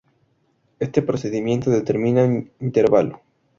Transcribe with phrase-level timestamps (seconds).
[0.79, 3.21] Este procedimiento determina un intervalo.